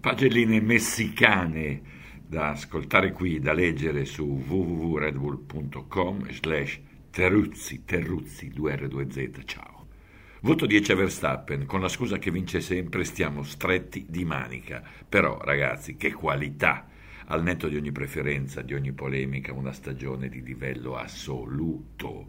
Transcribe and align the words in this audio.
Pagelline 0.00 0.60
messicane 0.60 1.80
da 2.24 2.50
ascoltare 2.50 3.10
qui, 3.10 3.40
da 3.40 3.52
leggere 3.52 4.04
su 4.04 4.24
www.redbull.com 4.24 6.30
slash 6.30 6.78
Terruzzi, 7.10 7.84
Terruzzi, 7.84 8.52
2R2Z, 8.54 9.44
ciao. 9.44 9.88
Voto 10.42 10.66
10 10.66 10.92
a 10.92 10.94
Verstappen, 10.94 11.66
con 11.66 11.80
la 11.80 11.88
scusa 11.88 12.18
che 12.18 12.30
vince 12.30 12.60
sempre 12.60 13.02
stiamo 13.02 13.42
stretti 13.42 14.06
di 14.08 14.24
manica. 14.24 14.84
Però, 15.08 15.40
ragazzi, 15.42 15.96
che 15.96 16.12
qualità! 16.12 16.86
Al 17.26 17.42
netto 17.42 17.66
di 17.66 17.74
ogni 17.74 17.90
preferenza, 17.90 18.62
di 18.62 18.74
ogni 18.74 18.92
polemica, 18.92 19.52
una 19.52 19.72
stagione 19.72 20.28
di 20.28 20.44
livello 20.44 20.94
assoluto, 20.94 22.24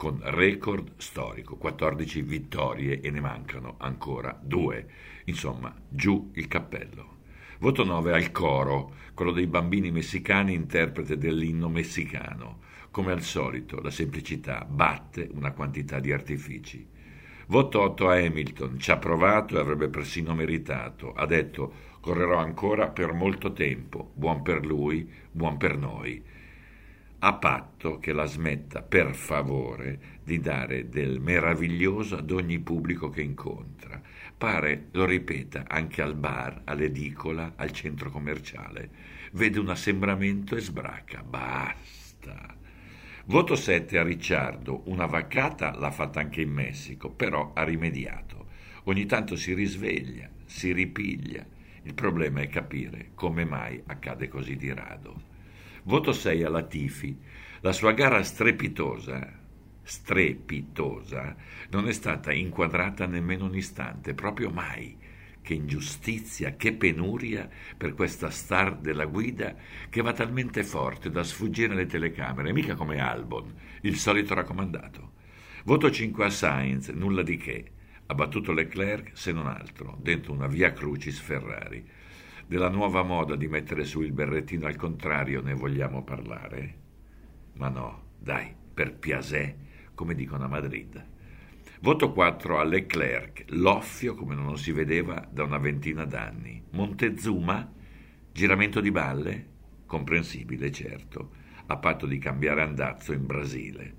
con 0.00 0.18
record 0.22 0.92
storico, 0.96 1.56
14 1.56 2.22
vittorie 2.22 3.00
e 3.02 3.10
ne 3.10 3.20
mancano 3.20 3.74
ancora 3.76 4.34
due. 4.42 4.86
Insomma, 5.24 5.74
giù 5.90 6.30
il 6.36 6.48
cappello. 6.48 7.18
Voto 7.58 7.84
9 7.84 8.14
al 8.14 8.30
coro, 8.32 8.94
quello 9.12 9.30
dei 9.30 9.46
bambini 9.46 9.90
messicani 9.90 10.54
interprete 10.54 11.18
dell'inno 11.18 11.68
messicano. 11.68 12.60
Come 12.90 13.12
al 13.12 13.20
solito, 13.20 13.82
la 13.82 13.90
semplicità 13.90 14.64
batte 14.64 15.28
una 15.34 15.52
quantità 15.52 16.00
di 16.00 16.12
artifici. 16.12 16.88
Voto 17.48 17.82
8 17.82 18.08
a 18.08 18.14
Hamilton, 18.14 18.78
ci 18.78 18.90
ha 18.92 18.96
provato 18.96 19.58
e 19.58 19.60
avrebbe 19.60 19.90
persino 19.90 20.34
meritato. 20.34 21.12
Ha 21.12 21.26
detto 21.26 21.74
correrò 22.00 22.38
ancora 22.38 22.88
per 22.88 23.12
molto 23.12 23.52
tempo, 23.52 24.12
buon 24.14 24.40
per 24.40 24.64
lui, 24.64 25.06
buon 25.30 25.58
per 25.58 25.76
noi. 25.76 26.24
A 27.22 27.34
patto 27.34 27.98
che 27.98 28.12
la 28.12 28.24
smetta, 28.24 28.82
per 28.82 29.14
favore, 29.14 30.18
di 30.24 30.40
dare 30.40 30.88
del 30.88 31.20
meraviglioso 31.20 32.16
ad 32.16 32.30
ogni 32.30 32.58
pubblico 32.60 33.10
che 33.10 33.20
incontra. 33.20 34.00
Pare 34.36 34.86
lo 34.92 35.04
ripeta 35.04 35.64
anche 35.68 36.00
al 36.00 36.14
bar, 36.14 36.62
all'edicola, 36.64 37.52
al 37.56 37.72
centro 37.72 38.10
commerciale. 38.10 38.90
Vede 39.32 39.58
un 39.58 39.68
assembramento 39.68 40.56
e 40.56 40.60
sbraca. 40.60 41.22
Basta. 41.22 42.56
Voto 43.26 43.54
7 43.54 43.98
a 43.98 44.02
Ricciardo. 44.02 44.82
Una 44.86 45.06
vaccata 45.06 45.76
l'ha 45.76 45.90
fatta 45.90 46.20
anche 46.20 46.40
in 46.40 46.50
Messico, 46.50 47.10
però 47.10 47.52
ha 47.54 47.64
rimediato. 47.64 48.46
Ogni 48.84 49.04
tanto 49.04 49.36
si 49.36 49.52
risveglia, 49.52 50.28
si 50.46 50.72
ripiglia 50.72 51.44
il 51.82 51.94
problema 51.94 52.40
è 52.42 52.48
capire 52.48 53.10
come 53.14 53.44
mai 53.46 53.82
accade 53.86 54.28
così 54.28 54.56
di 54.56 54.72
rado. 54.72 55.28
Voto 55.84 56.12
6 56.12 56.42
alla 56.42 56.62
Tifi. 56.62 57.16
La 57.60 57.72
sua 57.72 57.92
gara 57.92 58.22
strepitosa, 58.22 59.32
strepitosa, 59.82 61.34
non 61.70 61.88
è 61.88 61.92
stata 61.92 62.32
inquadrata 62.32 63.06
nemmeno 63.06 63.46
un 63.46 63.56
istante, 63.56 64.12
proprio 64.12 64.50
mai. 64.50 64.96
Che 65.40 65.54
ingiustizia, 65.54 66.54
che 66.56 66.74
penuria 66.74 67.48
per 67.76 67.94
questa 67.94 68.28
star 68.28 68.76
della 68.76 69.06
guida 69.06 69.54
che 69.88 70.02
va 70.02 70.12
talmente 70.12 70.64
forte 70.64 71.10
da 71.10 71.22
sfuggire 71.22 71.72
alle 71.72 71.86
telecamere, 71.86 72.52
mica 72.52 72.74
come 72.74 73.00
Albon, 73.00 73.54
il 73.82 73.96
solito 73.96 74.34
raccomandato. 74.34 75.12
Voto 75.64 75.90
5 75.90 76.24
a 76.26 76.30
Sainz, 76.30 76.88
nulla 76.88 77.22
di 77.22 77.38
che 77.38 77.70
ha 78.04 78.14
battuto 78.14 78.52
Leclerc 78.52 79.12
se 79.14 79.32
non 79.32 79.46
altro, 79.46 79.96
dentro 80.02 80.32
una 80.34 80.46
via 80.46 80.72
Crucis 80.72 81.18
Ferrari. 81.18 81.82
Della 82.46 82.68
nuova 82.68 83.02
moda 83.02 83.36
di 83.36 83.48
mettere 83.48 83.84
su 83.84 84.02
il 84.02 84.12
berrettino 84.12 84.66
al 84.66 84.76
contrario 84.76 85.40
ne 85.40 85.54
vogliamo 85.54 86.02
parlare? 86.02 86.78
Ma 87.54 87.68
no, 87.68 88.08
dai, 88.18 88.54
per 88.72 88.96
Piaget, 88.96 89.56
come 89.94 90.14
dicono 90.14 90.44
a 90.44 90.48
Madrid. 90.48 91.06
Voto 91.82 92.12
4 92.12 92.58
a 92.58 92.64
Leclerc, 92.64 93.44
l'offio 93.48 94.14
come 94.14 94.34
non 94.34 94.58
si 94.58 94.72
vedeva 94.72 95.26
da 95.30 95.44
una 95.44 95.58
ventina 95.58 96.04
d'anni. 96.04 96.62
Montezuma, 96.72 97.72
giramento 98.32 98.80
di 98.80 98.90
balle? 98.90 99.46
Comprensibile, 99.86 100.70
certo, 100.70 101.30
a 101.66 101.76
patto 101.76 102.06
di 102.06 102.18
cambiare 102.18 102.62
andazzo 102.62 103.12
in 103.12 103.24
Brasile. 103.24 103.94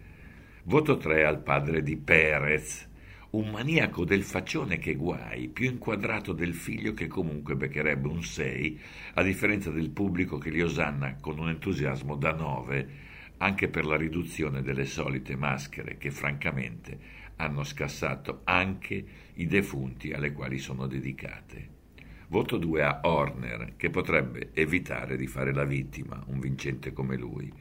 Voto 0.65 0.97
3 0.97 1.25
al 1.25 1.41
padre 1.41 1.81
di 1.81 1.97
Perez, 1.97 2.87
un 3.31 3.49
maniaco 3.49 4.03
del 4.03 4.23
faccione 4.23 4.77
che 4.77 4.95
guai, 4.95 5.47
più 5.47 5.69
inquadrato 5.69 6.33
del 6.33 6.53
figlio 6.53 6.93
che 6.93 7.07
comunque 7.07 7.55
beccherebbe 7.55 8.09
un 8.09 8.23
6, 8.23 8.79
a 9.13 9.23
differenza 9.23 9.71
del 9.71 9.89
pubblico 9.89 10.37
che 10.37 10.49
li 10.49 10.61
osanna 10.61 11.15
con 11.15 11.39
un 11.39 11.47
entusiasmo 11.47 12.17
da 12.17 12.33
9, 12.33 12.89
anche 13.37 13.69
per 13.69 13.85
la 13.85 13.95
riduzione 13.95 14.61
delle 14.61 14.85
solite 14.85 15.37
maschere 15.37 15.97
che 15.97 16.11
francamente 16.11 16.99
hanno 17.37 17.63
scassato 17.63 18.41
anche 18.43 19.03
i 19.35 19.47
defunti 19.47 20.11
alle 20.11 20.33
quali 20.33 20.59
sono 20.59 20.85
dedicate. 20.85 21.79
Voto 22.27 22.57
2 22.57 22.83
a 22.83 22.99
Horner, 23.03 23.73
che 23.77 23.89
potrebbe 23.89 24.49
evitare 24.53 25.15
di 25.15 25.27
fare 25.27 25.53
la 25.53 25.63
vittima, 25.63 26.21
un 26.27 26.39
vincente 26.39 26.91
come 26.91 27.15
lui. 27.15 27.51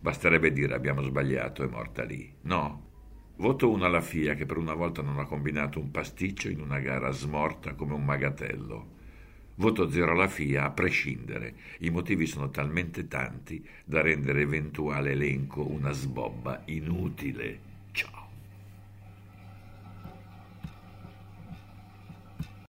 Basterebbe 0.00 0.52
dire 0.52 0.74
abbiamo 0.74 1.02
sbagliato, 1.02 1.62
è 1.62 1.68
morta 1.68 2.02
lì. 2.02 2.32
No, 2.42 2.89
Voto 3.40 3.70
1 3.70 3.86
alla 3.86 4.02
FIA 4.02 4.34
che 4.34 4.44
per 4.44 4.58
una 4.58 4.74
volta 4.74 5.00
non 5.00 5.18
ha 5.18 5.24
combinato 5.24 5.80
un 5.80 5.90
pasticcio 5.90 6.50
in 6.50 6.60
una 6.60 6.78
gara 6.78 7.10
smorta 7.10 7.72
come 7.72 7.94
un 7.94 8.04
magatello. 8.04 8.98
Voto 9.54 9.88
0 9.88 10.12
alla 10.12 10.28
FIA 10.28 10.66
a 10.66 10.70
prescindere. 10.70 11.54
I 11.78 11.88
motivi 11.88 12.26
sono 12.26 12.50
talmente 12.50 13.08
tanti 13.08 13.66
da 13.82 14.02
rendere 14.02 14.42
eventuale 14.42 15.12
elenco 15.12 15.66
una 15.66 15.90
sbobba 15.90 16.64
inutile. 16.66 17.58
Ciao. 17.92 18.29